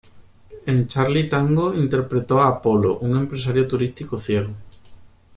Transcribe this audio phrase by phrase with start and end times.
[0.65, 4.49] En "Charly Tango" interpretó a Polo, un empresario turístico ciego.